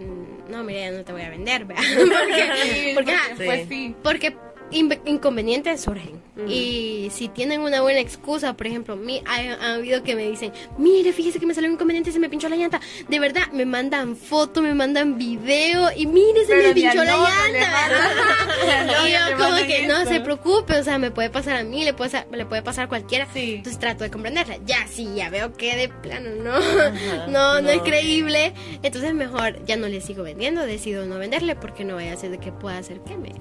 mm, 0.00 0.50
no, 0.50 0.64
mira, 0.64 0.90
no 0.90 1.04
te 1.04 1.12
voy 1.12 1.22
a 1.22 1.30
vender, 1.30 1.66
porque, 1.66 2.92
porque, 2.94 3.16
pues, 3.36 3.68
sí. 3.68 3.94
porque 4.02 4.36
inconvenientes 4.72 5.80
surgen. 5.80 6.22
Y 6.48 7.08
si 7.12 7.28
tienen 7.28 7.60
una 7.60 7.82
buena 7.82 8.00
excusa, 8.00 8.54
por 8.54 8.66
ejemplo, 8.66 8.96
mi, 8.96 9.22
ha, 9.26 9.74
habido 9.74 10.02
que 10.02 10.16
me 10.16 10.28
dicen, 10.28 10.52
mire, 10.78 11.12
fíjese 11.12 11.38
que 11.38 11.46
me 11.46 11.54
salió 11.54 11.68
un 11.68 11.74
inconveniente, 11.74 12.10
se 12.10 12.18
me 12.18 12.30
pinchó 12.30 12.48
la 12.48 12.56
llanta. 12.56 12.80
De 13.08 13.18
verdad, 13.18 13.42
me 13.52 13.66
mandan 13.66 14.16
foto, 14.16 14.62
me 14.62 14.74
mandan 14.74 15.18
video 15.18 15.90
y 15.94 16.06
mire, 16.06 16.46
se 16.46 16.56
me 16.56 16.74
pinchó 16.74 17.04
la 17.04 17.16
llanta. 17.16 19.06
y 19.06 19.12
yo 19.12 19.38
como 19.38 19.56
que 19.66 19.86
no 19.86 20.06
se 20.06 20.20
preocupe, 20.20 20.78
o 20.78 20.84
sea, 20.84 20.98
me 20.98 21.10
puede 21.10 21.28
pasar 21.28 21.56
a 21.56 21.64
mí, 21.64 21.84
le 21.84 21.92
puede, 21.92 22.26
le 22.32 22.46
puede 22.46 22.62
pasar 22.62 22.84
a 22.84 22.88
cualquiera. 22.88 23.28
Entonces 23.34 23.78
trato 23.78 24.04
de 24.04 24.10
comprenderla. 24.10 24.56
Ya, 24.64 24.86
sí, 24.88 25.08
ya 25.14 25.28
veo 25.30 25.52
que 25.52 25.76
de 25.76 25.88
plano 25.88 26.30
no, 26.30 26.58
no, 27.28 27.60
no, 27.60 27.70
es 27.70 27.82
creíble. 27.82 28.54
Entonces 28.82 29.14
mejor 29.14 29.64
ya 29.66 29.76
no 29.76 29.88
le 29.88 30.00
sigo 30.00 30.22
vendiendo, 30.22 30.64
decido 30.64 31.04
no 31.06 31.18
venderle 31.18 31.56
porque 31.56 31.84
no 31.84 31.96
vaya 31.96 32.12
a 32.12 32.16
ser 32.16 32.30
de 32.30 32.38
que 32.38 32.52
pueda 32.52 32.78
hacer 32.78 33.00
que 33.00 33.16
me 33.16 33.32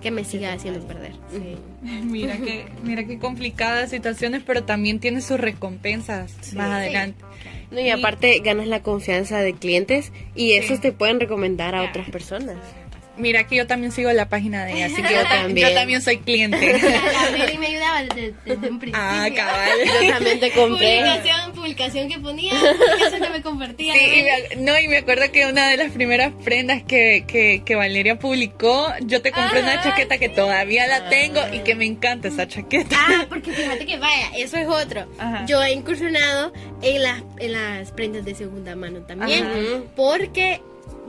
que 0.00 0.10
me 0.10 0.24
siga 0.24 0.52
haciendo 0.52 0.80
perder. 0.86 1.12
Mira 2.04 2.36
que 2.36 2.66
mira 2.82 3.04
qué 3.04 3.18
complicadas 3.18 3.90
situaciones, 3.90 4.42
pero 4.44 4.64
también 4.64 5.00
tiene 5.00 5.20
sus 5.20 5.38
recompensas. 5.38 6.34
Más 6.54 6.70
adelante. 6.70 7.24
No, 7.70 7.80
y 7.80 7.90
aparte 7.90 8.40
ganas 8.42 8.66
la 8.66 8.82
confianza 8.82 9.40
de 9.40 9.52
clientes 9.52 10.12
y 10.34 10.52
esos 10.52 10.80
te 10.80 10.92
pueden 10.92 11.20
recomendar 11.20 11.74
a 11.74 11.82
otras 11.82 12.08
personas. 12.10 12.56
Mira 13.18 13.46
que 13.46 13.56
yo 13.56 13.66
también 13.66 13.92
sigo 13.92 14.12
la 14.12 14.28
página 14.28 14.64
de 14.64 14.74
ella, 14.74 14.86
así 14.86 15.02
que 15.02 15.14
yo 15.14 15.22
también, 15.28 15.68
yo 15.68 15.74
también 15.74 16.02
soy 16.02 16.18
cliente. 16.18 16.56
A 16.76 17.58
me 17.58 17.66
ayudaba 17.66 18.02
desde, 18.02 18.68
un 18.68 18.78
principio. 18.78 18.94
Ah, 18.94 19.28
cabal. 19.34 19.70
Yo 20.02 20.12
también 20.12 20.40
te 20.40 20.50
compré. 20.52 21.00
Publicación, 21.00 21.52
publicación 21.52 22.08
que 22.08 22.18
ponía, 22.18 22.52
publicación 22.52 23.22
que 23.22 23.30
me 23.30 23.42
compartía. 23.42 23.92
Sí, 23.92 24.00
y 24.00 24.22
me, 24.22 24.62
no, 24.62 24.78
y 24.78 24.88
me 24.88 24.98
acuerdo 24.98 25.30
que 25.32 25.46
una 25.46 25.68
de 25.68 25.76
las 25.76 25.92
primeras 25.92 26.32
prendas 26.44 26.82
que, 26.82 27.24
que, 27.26 27.62
que 27.64 27.74
Valeria 27.74 28.18
publicó, 28.18 28.92
yo 29.02 29.22
te 29.22 29.32
compré 29.32 29.62
una 29.62 29.80
ah, 29.80 29.82
chaqueta 29.82 30.18
que 30.18 30.28
todavía 30.28 30.86
la 30.86 31.08
tengo 31.08 31.40
y 31.52 31.60
que 31.60 31.74
me 31.74 31.86
encanta 31.86 32.28
esa 32.28 32.46
chaqueta. 32.46 32.96
Ah, 32.98 33.26
porque 33.28 33.52
fíjate 33.52 33.86
que 33.86 33.98
vaya, 33.98 34.30
eso 34.36 34.56
es 34.56 34.68
otro. 34.68 35.06
Yo 35.46 35.62
he 35.62 35.72
incursionado 35.72 36.52
en 36.82 37.02
las, 37.02 37.22
en 37.38 37.52
las 37.52 37.92
prendas 37.92 38.24
de 38.24 38.34
segunda 38.34 38.76
mano 38.76 39.00
también, 39.00 39.84
porque 39.96 40.60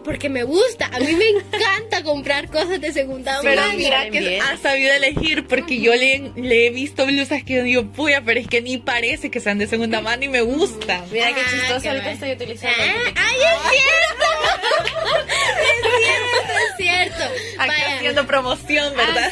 porque 0.09 0.27
me 0.27 0.41
gusta. 0.43 0.87
A 0.91 0.99
mí 0.99 1.13
me 1.13 1.27
encanta 1.29 2.01
comprar 2.01 2.49
cosas 2.49 2.81
de 2.81 2.91
segunda 2.91 3.37
Pero 3.43 3.61
mano. 3.61 3.77
mira 3.77 4.09
que 4.09 4.19
bien. 4.21 4.41
has 4.41 4.59
sabido 4.59 4.91
elegir 4.91 5.45
porque 5.45 5.79
yo 5.79 5.93
le, 5.93 6.31
le 6.35 6.65
he 6.65 6.69
visto 6.71 7.05
blusas 7.05 7.43
que 7.43 7.53
yo 7.57 7.63
digo, 7.63 7.83
puya, 7.85 8.23
pero 8.25 8.39
es 8.39 8.47
que 8.47 8.59
ni 8.59 8.79
parece 8.79 9.29
que 9.29 9.39
sean 9.39 9.59
de 9.59 9.67
segunda 9.67 10.01
mano 10.01 10.23
y 10.25 10.27
me 10.27 10.41
gustan. 10.41 11.03
Mira 11.11 11.27
qué 11.27 11.41
Ah, 11.41 11.49
chistoso 11.51 11.81
qué 11.83 11.89
que 11.89 11.95
mal. 12.01 12.07
estoy 12.07 12.31
utilizando. 12.31 12.75
Ah, 12.79 13.13
¡Ay, 13.17 13.37
es 13.37 13.69
cierto! 13.69 14.48
Es 14.59 15.97
cierto, 15.97 16.53
es 16.69 16.77
cierto. 16.77 17.23
Acá 17.59 17.73
Vaya. 17.73 17.95
haciendo 17.95 18.25
promoción, 18.27 18.93
¿verdad? 18.95 19.31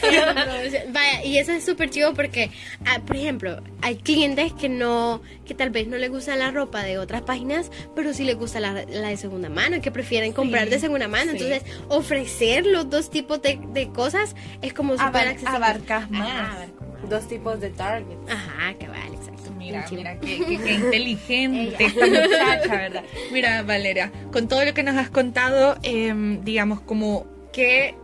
Vaya, 0.90 1.24
y 1.24 1.38
eso 1.38 1.52
es 1.52 1.66
súper 1.66 1.90
chivo 1.90 2.14
porque, 2.14 2.52
ah, 2.86 3.00
por 3.06 3.16
ejemplo, 3.16 3.62
hay 3.82 3.96
clientes 3.98 4.54
que 4.54 4.70
no, 4.70 5.22
que 5.46 5.54
tal 5.54 5.70
vez 5.70 5.88
no 5.88 5.98
les 5.98 6.10
gusta 6.10 6.36
la 6.36 6.52
ropa 6.52 6.84
de 6.84 6.98
otras 6.98 7.22
páginas, 7.22 7.72
pero 7.96 8.14
sí 8.14 8.24
les 8.24 8.36
gusta 8.36 8.60
la, 8.60 8.74
la 8.74 9.08
de 9.10 9.18
segunda 9.18 9.50
mano, 9.50 9.82
que 9.82 9.92
prefieren 9.92 10.34
comprar 10.34 10.70
de 10.70 10.80
segunda 10.80 11.08
mano. 11.08 11.32
sí. 11.32 11.38
Entonces, 11.38 11.64
ofrecer 11.90 12.66
los 12.66 12.90
dos 12.90 13.10
tipos 13.10 13.42
de, 13.42 13.60
de 13.70 13.90
cosas 13.90 14.36
es 14.62 14.74
como 14.74 14.98
súper 14.98 15.28
accesible. 15.30 15.56
abarcas 15.56 16.10
más. 16.12 16.58
Más. 16.58 16.68
Dos 17.10 17.28
tipos 17.28 17.60
de 17.62 17.70
target. 17.70 18.18
Ajá, 18.30 18.74
cabal, 18.80 19.14
exacto. 19.14 19.37
Mira, 19.68 19.86
mira, 19.92 20.20
qué, 20.20 20.38
qué- 20.46 20.58
qué 20.64 20.74
inteligente 20.86 21.86
esta 21.86 22.06
muchacha, 22.08 22.76
¿verdad? 22.76 23.04
Mira, 23.32 23.64
Valeria, 23.64 24.12
con 24.32 24.48
todo 24.48 24.64
lo 24.66 24.74
que 24.74 24.84
nos 24.84 24.96
has 24.96 25.10
contado, 25.10 25.78
em, 25.84 26.44
digamos, 26.44 26.82
como, 26.82 27.26
¿qué 27.54 27.96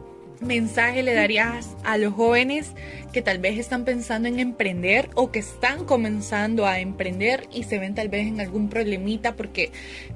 mensaje 0.41 1.03
le 1.03 1.13
darías 1.13 1.69
a 1.85 1.97
los 1.97 2.13
jóvenes 2.13 2.71
que 3.13 3.21
tal 3.21 3.37
vez 3.39 3.57
están 3.57 3.85
pensando 3.85 4.27
en 4.27 4.39
emprender 4.39 5.09
o 5.15 5.31
que 5.31 5.39
están 5.39 5.85
comenzando 5.85 6.65
a 6.65 6.79
emprender 6.79 7.47
y 7.53 7.63
se 7.63 7.79
ven 7.79 7.95
tal 7.95 8.09
vez 8.09 8.27
en 8.27 8.41
algún 8.41 8.67
problemita 8.69 9.35
porque 9.35 9.71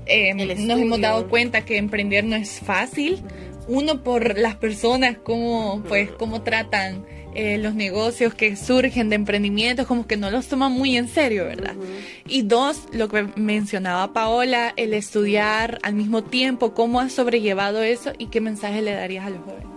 em, 0.05 0.35
nos 0.67 0.79
hemos 0.79 0.99
dado 0.99 1.29
cuenta 1.29 1.63
que 1.63 1.77
emprender 1.77 2.25
no 2.25 2.35
es 2.35 2.59
fácil? 2.59 3.21
Uno 3.69 4.03
por 4.03 4.37
las 4.37 4.55
personas, 4.55 5.17
cómo, 5.23 5.83
pues, 5.87 6.09
cómo 6.11 6.41
tratan 6.41 7.05
eh, 7.37 7.59
los 7.59 7.75
negocios 7.75 8.33
que 8.33 8.55
surgen 8.55 9.09
de 9.09 9.15
emprendimientos, 9.15 9.85
como 9.85 10.07
que 10.07 10.17
no 10.17 10.31
los 10.31 10.47
toman 10.47 10.71
muy 10.71 10.97
en 10.97 11.07
serio, 11.07 11.45
¿verdad? 11.45 11.75
Y 12.27 12.41
dos, 12.41 12.85
lo 12.91 13.09
que 13.09 13.27
mencionaba 13.35 14.11
Paola, 14.11 14.73
el 14.75 14.95
estudiar 14.95 15.77
al 15.83 15.93
mismo 15.93 16.23
tiempo, 16.23 16.73
cómo 16.73 16.99
has 16.99 17.13
sobrellevado 17.13 17.83
eso 17.83 18.11
y 18.17 18.25
qué 18.27 18.41
mensaje 18.41 18.81
le 18.81 18.93
darías 18.93 19.27
a 19.27 19.29
los 19.29 19.41
jóvenes. 19.41 19.76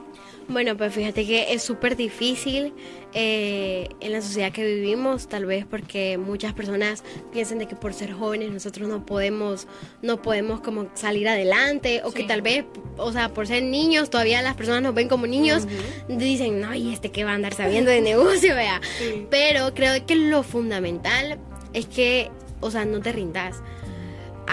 Bueno, 0.50 0.76
pues 0.76 0.92
fíjate 0.92 1.24
que 1.26 1.52
es 1.52 1.62
súper 1.62 1.96
difícil 1.96 2.74
eh, 3.14 3.88
en 4.00 4.10
la 4.12 4.20
sociedad 4.20 4.50
que 4.50 4.64
vivimos, 4.64 5.28
tal 5.28 5.46
vez 5.46 5.64
porque 5.64 6.18
muchas 6.18 6.52
personas 6.54 7.04
piensan 7.32 7.58
de 7.58 7.66
que 7.68 7.76
por 7.76 7.94
ser 7.94 8.12
jóvenes 8.12 8.50
nosotros 8.50 8.88
no 8.88 9.06
podemos, 9.06 9.68
no 10.02 10.20
podemos 10.22 10.60
como 10.60 10.88
salir 10.94 11.28
adelante, 11.28 12.02
o 12.04 12.10
que 12.10 12.22
Sí. 12.22 12.26
tal 12.28 12.42
vez, 12.42 12.64
o 12.96 13.12
sea, 13.12 13.28
por 13.28 13.46
ser 13.46 13.62
niños, 13.62 14.10
todavía 14.10 14.42
las 14.42 14.56
personas 14.56 14.82
nos 14.82 14.92
ven 14.92 15.06
como 15.08 15.28
niños, 15.28 15.68
dicen, 16.08 16.60
no, 16.60 16.74
y 16.74 16.92
este 16.92 17.12
que 17.12 17.22
va 17.22 17.30
a 17.30 17.34
andar 17.34 17.54
sabiendo 17.54 17.92
de 17.92 18.00
negocio, 18.02 18.56
vea. 18.56 18.80
Pero 19.30 19.72
creo 19.72 20.04
que 20.04 20.16
lo 20.16 20.42
fundamental 20.42 21.38
es 21.74 21.86
que, 21.86 22.28
o 22.60 22.72
sea, 22.72 22.84
no 22.84 23.00
te 23.00 23.12
rindas. 23.12 23.56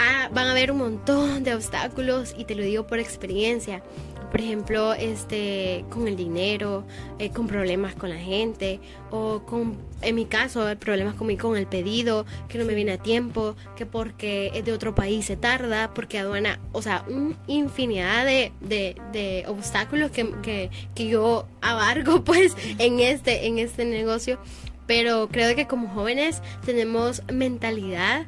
Ah, 0.00 0.30
van 0.32 0.46
a 0.46 0.52
haber 0.52 0.70
un 0.70 0.78
montón 0.78 1.42
de 1.42 1.54
obstáculos 1.56 2.32
y 2.38 2.44
te 2.44 2.54
lo 2.54 2.62
digo 2.62 2.86
por 2.86 3.00
experiencia. 3.00 3.82
Por 4.30 4.40
ejemplo, 4.40 4.92
este, 4.92 5.84
con 5.90 6.06
el 6.06 6.14
dinero, 6.16 6.84
eh, 7.18 7.30
con 7.30 7.46
problemas 7.46 7.94
con 7.94 8.10
la 8.10 8.18
gente, 8.18 8.78
o 9.10 9.40
con, 9.46 9.78
en 10.02 10.14
mi 10.14 10.26
caso, 10.26 10.66
problemas 10.78 11.14
con, 11.14 11.26
mi- 11.28 11.38
con 11.38 11.56
el 11.56 11.66
pedido, 11.66 12.26
que 12.48 12.58
no 12.58 12.66
me 12.66 12.74
viene 12.74 12.92
a 12.92 12.98
tiempo, 12.98 13.56
que 13.74 13.86
porque 13.86 14.50
es 14.54 14.64
de 14.66 14.72
otro 14.72 14.94
país 14.94 15.24
se 15.24 15.36
tarda, 15.38 15.94
porque 15.94 16.18
aduana, 16.18 16.60
o 16.72 16.82
sea, 16.82 17.04
una 17.08 17.36
infinidad 17.46 18.26
de, 18.26 18.52
de, 18.60 18.96
de 19.12 19.44
obstáculos 19.48 20.10
que, 20.10 20.30
que, 20.42 20.70
que 20.94 21.08
yo 21.08 21.46
abarco 21.62 22.22
pues 22.24 22.54
en 22.78 23.00
este, 23.00 23.46
en 23.46 23.58
este 23.58 23.84
negocio. 23.86 24.38
Pero 24.86 25.28
creo 25.30 25.54
que 25.54 25.66
como 25.66 25.88
jóvenes 25.88 26.42
tenemos 26.64 27.22
mentalidad 27.32 28.26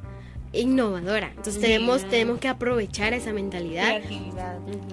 innovadora. 0.52 1.32
Entonces 1.36 1.60
tenemos, 1.60 2.08
tenemos 2.08 2.38
que 2.38 2.48
aprovechar 2.48 3.14
esa 3.14 3.32
mentalidad 3.32 4.00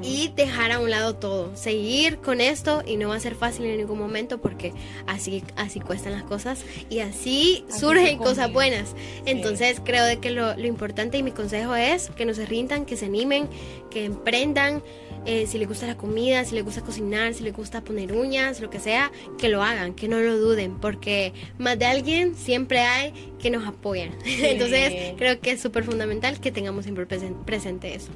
y 0.01 0.31
dejar 0.35 0.71
a 0.71 0.79
un 0.79 0.89
lado 0.89 1.15
todo. 1.15 1.55
Seguir 1.55 2.17
con 2.17 2.41
esto 2.41 2.83
y 2.85 2.97
no 2.97 3.09
va 3.09 3.15
a 3.15 3.19
ser 3.19 3.35
fácil 3.35 3.65
en 3.65 3.77
ningún 3.77 3.99
momento 3.99 4.39
porque 4.39 4.73
así, 5.07 5.43
así 5.55 5.79
cuestan 5.79 6.13
las 6.13 6.23
cosas 6.23 6.63
y 6.89 6.99
así, 6.99 7.17
Así 7.17 7.65
surgen 7.69 8.19
cosas 8.19 8.51
buenas. 8.53 8.95
Entonces 9.25 9.81
creo 9.83 10.05
de 10.05 10.19
que 10.19 10.29
lo, 10.29 10.55
lo 10.55 10.67
importante 10.67 11.17
y 11.17 11.23
mi 11.23 11.31
consejo 11.31 11.75
es 11.75 12.09
que 12.11 12.25
no 12.25 12.33
se 12.33 12.45
rindan, 12.45 12.85
que 12.85 12.95
se 12.95 13.05
animen, 13.05 13.49
que 13.89 14.05
emprendan. 14.05 14.83
Eh, 15.27 15.46
si 15.46 15.60
les 15.60 15.67
gusta 15.67 15.86
la 15.86 15.96
comida, 15.98 16.43
si 16.46 16.55
les 16.55 16.63
gusta 16.63 16.81
cocinar, 16.81 17.34
si 17.36 17.43
les 17.43 17.53
gusta 17.53 17.81
poner 17.81 18.13
uñas, 18.13 18.60
lo 18.62 18.69
que 18.72 18.79
sea, 18.79 19.12
que 19.38 19.50
lo 19.50 19.62
hagan, 19.62 19.93
que 19.93 20.07
no 20.07 20.19
lo 20.19 20.38
duden, 20.38 20.79
porque 20.79 21.34
más 21.60 21.77
de 21.77 21.86
alguien 21.86 22.34
siempre 22.36 22.79
hay 22.79 23.13
que 23.39 23.50
nos 23.51 23.67
apoyan. 23.67 24.12
Entonces 24.25 25.13
creo 25.17 25.39
que 25.39 25.51
es 25.51 25.62
súper 25.62 25.84
fundamental 25.84 26.39
que 26.39 26.51
tengamos 26.51 26.86
siempre 26.86 27.07
presen- 27.07 27.43
presente 27.46 27.93
eso. 27.93 28.10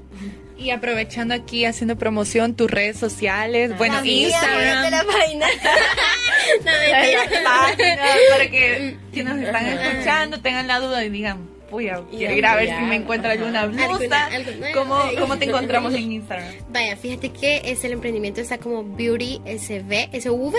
Y 0.57 0.69
aprovechando 0.71 1.33
aquí, 1.33 1.65
haciendo 1.65 1.95
promoción, 1.97 2.55
tus 2.55 2.69
redes 2.71 2.97
sociales, 2.97 3.75
bueno, 3.77 3.97
Amiga, 3.97 4.27
Instagram. 4.29 4.83
de 4.85 4.91
la 4.91 5.03
página. 5.03 5.45
no, 6.65 6.71
la 6.71 7.43
página, 7.43 8.01
para 8.31 8.49
que 8.51 8.97
si 9.13 9.23
nos 9.23 9.37
están 9.39 9.65
escuchando 9.67 10.39
tengan 10.41 10.67
la 10.67 10.79
duda 10.79 11.03
y 11.03 11.09
digan, 11.09 11.49
uy, 11.71 11.89
quiero 12.11 12.33
ir 12.35 12.45
a 12.45 12.55
ver 12.55 12.69
si 12.69 12.83
me 12.83 12.95
encuentro 12.95 13.31
alguna 13.31 13.65
blusa. 13.65 14.29
¿Cómo, 14.73 14.97
¿Cómo 15.19 15.37
te 15.37 15.45
encontramos 15.45 15.93
en 15.93 16.11
Instagram? 16.11 16.47
Vaya, 16.69 16.95
fíjate 16.97 17.29
que 17.29 17.61
es 17.65 17.83
el 17.83 17.93
emprendimiento 17.93 18.41
está 18.41 18.57
como 18.57 18.83
Beauty 18.83 19.41
SV, 19.45 20.09
SV, 20.13 20.55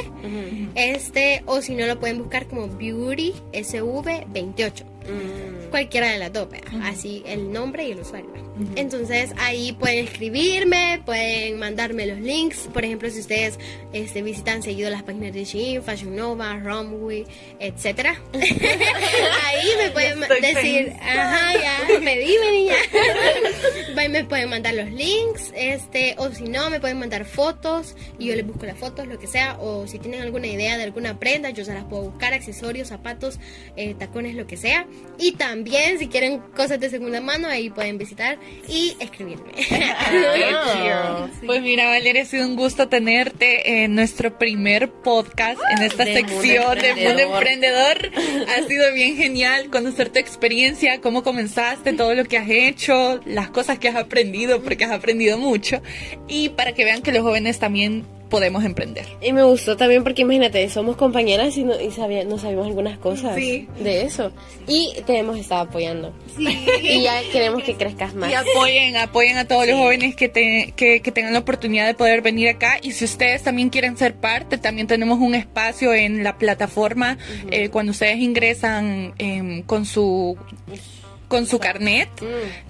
este, 0.75 1.43
o 1.47 1.61
si 1.61 1.75
no 1.75 1.87
lo 1.87 1.99
pueden 2.01 2.19
buscar 2.19 2.47
como 2.47 2.69
Beauty 2.69 3.35
SV 3.53 4.27
28. 4.29 4.85
Cualquiera 5.73 6.11
de 6.11 6.19
las 6.19 6.33
dos, 6.33 6.49
así 6.83 7.23
el 7.27 7.51
nombre 7.51 7.89
y 7.89 7.93
el 7.93 8.01
usuario. 8.01 8.31
Entonces 8.77 9.31
ahí 9.39 9.73
pueden 9.73 10.05
escribirme, 10.05 11.01
pueden 11.07 11.59
mandarme 11.59 12.07
los 12.07 12.19
links. 12.19 12.69
Por 12.73 12.85
ejemplo, 12.85 13.11
si 13.11 13.21
ustedes 13.21 13.59
este, 13.95 14.23
visitan 14.23 14.63
seguido 14.63 14.91
las 14.91 15.03
páginas 15.03 15.33
de 15.33 15.45
Shein, 15.45 15.83
Fashion 15.83 16.15
Nova, 16.15 16.59
Romwe, 16.59 17.25
etcétera, 17.59 18.21
ahí 18.35 19.69
me 19.79 19.91
pueden 19.91 20.21
decir, 20.21 20.93
ajá, 21.01 21.55
ya, 21.55 21.99
niña. 21.99 22.75
Y 24.05 24.09
me 24.11 24.25
pueden 24.25 24.51
mandar 24.51 24.75
los 24.75 24.91
links, 24.91 25.53
este, 25.57 26.15
o 26.19 26.31
si 26.31 26.45
no, 26.45 26.69
me 26.69 26.81
pueden 26.81 26.99
mandar 26.99 27.25
fotos 27.25 27.97
y 28.19 28.27
yo 28.27 28.37
les 28.37 28.47
busco 28.47 28.67
las 28.67 28.79
fotos, 28.79 29.07
lo 29.07 29.19
que 29.19 29.27
sea, 29.27 29.57
o 29.59 29.87
si 29.87 29.99
tienen 29.99 30.21
alguna 30.21 30.47
idea 30.47 30.77
de 30.77 30.85
alguna 30.85 31.19
prenda, 31.19 31.51
yo 31.51 31.65
se 31.65 31.73
las 31.73 31.85
puedo 31.85 32.03
buscar, 32.03 32.35
accesorios, 32.35 32.89
zapatos, 32.89 33.39
eh, 33.77 33.95
tacones, 33.99 34.35
lo 34.35 34.47
que 34.47 34.59
sea. 34.59 34.87
Y 35.19 35.33
también, 35.33 35.62
si 35.99 36.09
quieren 36.09 36.39
cosas 36.55 36.81
de 36.81 36.91
segunda 36.91 37.21
mano, 37.21 37.49
ahí 37.49 37.71
pueden 37.71 37.99
visitar 37.99 38.39
y 38.69 38.97
escribirme. 39.01 39.53
Pues 41.47 41.61
mira, 41.63 41.89
Valeria, 41.89 42.23
ha 42.23 42.25
sido 42.25 42.47
un 42.47 42.57
gusto 42.57 42.89
tenerte 42.89 43.83
en 43.83 43.95
nuestro 43.95 44.39
primer 44.39 44.91
podcast 44.91 45.61
en 45.71 45.83
esta 45.83 46.05
De 46.05 46.15
sección 46.15 46.79
de 46.79 46.95
Mundo. 46.95 47.37
Emprendedor. 47.37 48.11
Ha 48.49 48.69
sido 48.69 48.93
bien 48.93 49.17
genial 49.17 49.71
conocer 49.71 50.11
tu 50.11 50.19
experiencia, 50.19 51.01
cómo 51.01 51.23
comenzaste, 51.23 51.93
todo 51.93 52.15
lo 52.15 52.25
que 52.25 52.39
has 52.39 52.49
hecho, 52.49 53.21
las 53.25 53.51
cosas 53.51 53.79
que 53.79 53.89
has 53.89 53.97
aprendido, 53.97 54.63
porque 54.63 54.85
has 54.85 54.93
aprendido 54.93 55.39
mucho, 55.39 55.83
y 56.29 56.51
para 56.51 56.73
que 56.73 56.85
vean 56.85 57.03
que 57.03 57.13
los 57.13 57.23
jóvenes 57.23 57.59
también 57.59 58.05
podemos 58.33 58.65
emprender. 58.65 59.05
Y 59.21 59.35
me 59.35 59.43
gustó 59.43 59.77
también 59.77 60.03
porque 60.03 60.23
imagínate, 60.23 60.67
somos 60.71 60.97
compañeras 60.97 61.55
y 61.59 61.65
no, 61.65 61.79
y 61.79 61.91
sabía- 61.91 62.25
no 62.25 62.39
sabemos 62.39 62.67
algunas 62.67 62.97
cosas 62.99 63.37
Sí. 63.37 63.69
de 63.79 64.03
eso. 64.03 64.33
Y 64.67 64.95
te 65.07 65.19
hemos 65.19 65.39
estado 65.39 65.61
apoyando. 65.69 66.15
Y 66.83 67.03
ya 67.03 67.21
queremos 67.31 67.63
que 67.63 67.75
crezcas 67.75 68.15
más. 68.15 68.31
Y 68.31 68.35
apoyen, 68.35 68.97
apoyen 68.97 69.37
a 69.37 69.47
todos 69.47 69.67
los 69.67 69.77
jóvenes 69.79 70.17
que, 70.17 70.29
te- 70.31 70.73
que, 70.75 71.01
que 71.03 71.13
tengan 71.13 71.35
la 71.35 71.41
oportunidad 71.41 71.87
de 71.87 71.93
poder 71.95 72.23
venir 72.23 72.49
acá. 72.49 72.79
Y 72.83 72.93
si 72.93 73.05
ustedes 73.05 73.43
también 73.43 73.69
quieren 73.69 73.99
ser 73.99 74.15
parte, 74.15 74.57
también 74.57 74.87
tenemos 74.87 75.19
un 75.21 75.35
espacio 75.35 75.93
en 75.93 76.25
la 76.25 76.39
plataforma. 76.39 77.19
eh, 77.51 77.69
cuando 77.69 77.93
ustedes 77.93 78.17
ingresan 78.19 79.13
em, 79.19 79.63
con 79.63 79.85
su 79.85 80.37
con 81.33 81.47
su 81.47 81.59
carnet, 81.59 82.11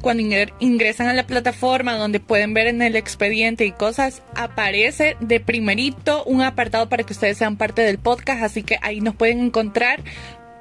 cuando 0.00 0.23
ingre- 0.23 0.54
ingresan 0.61 1.09
a 1.09 1.14
la 1.14 1.26
plataforma 1.26 1.97
donde 1.97 2.21
pueden 2.21 2.54
ver 2.54 2.69
en 2.69 2.81
el 2.81 2.95
expediente 2.95 3.64
y 3.66 3.73
cosas, 3.73 4.23
aparece 4.37 5.16
de 5.19 5.40
primerito 5.40 6.23
un 6.26 6.42
apartado 6.42 6.88
para 6.88 7.02
que 7.02 7.12
ustedes 7.12 7.38
sean 7.38 7.57
parte 7.57 7.83
del 7.83 7.99
podcast, 7.99 8.40
así 8.45 8.62
que 8.62 8.78
ahí 8.81 9.00
nos 9.00 9.16
pueden 9.16 9.40
encontrar. 9.40 10.00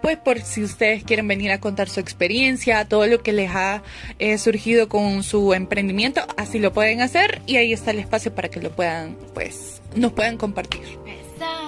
Pues 0.01 0.17
por 0.17 0.41
si 0.41 0.63
ustedes 0.63 1.03
quieren 1.03 1.27
venir 1.27 1.51
a 1.51 1.59
contar 1.59 1.87
su 1.87 1.99
experiencia, 1.99 2.85
todo 2.85 3.05
lo 3.05 3.21
que 3.21 3.33
les 3.33 3.51
ha 3.51 3.83
eh, 4.17 4.39
surgido 4.39 4.89
con 4.89 5.21
su 5.21 5.53
emprendimiento, 5.53 6.21
así 6.37 6.57
lo 6.57 6.73
pueden 6.73 7.01
hacer 7.01 7.43
y 7.45 7.57
ahí 7.57 7.71
está 7.71 7.91
el 7.91 7.99
espacio 7.99 8.33
para 8.33 8.49
que 8.49 8.59
lo 8.59 8.71
puedan, 8.71 9.15
pues, 9.35 9.79
nos 9.95 10.11
puedan 10.13 10.37
compartir. 10.37 10.81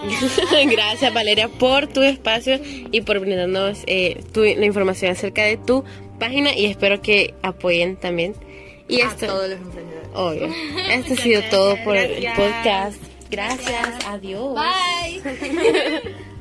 Gracias 0.72 1.13
Valeria 1.13 1.48
por 1.48 1.88
tu 1.88 2.01
espacio 2.03 2.60
y 2.91 3.01
por 3.01 3.19
brindarnos 3.19 3.79
eh, 3.88 4.24
tu- 4.33 4.41
la 4.43 4.65
información 4.65 5.12
acerca 5.12 5.43
de 5.43 5.57
tu 5.57 5.83
página 6.19 6.55
y 6.55 6.65
espero 6.65 7.01
que 7.01 7.33
apoyen 7.41 7.95
también 7.98 8.33
Y 8.88 9.01
a 9.01 9.07
esto, 9.07 9.27
todos 9.27 9.50
los 9.50 9.60
emprendedores. 9.60 10.10
obvio. 10.13 10.50
Esto 10.89 11.13
ha 11.13 11.17
sido 11.17 11.41
todo 11.50 11.77
por 11.83 11.95
el 11.98 12.24
podcast. 12.36 12.98
Gracias. 13.31 14.05
Adiós. 14.07 14.55
Bye. 14.55 16.01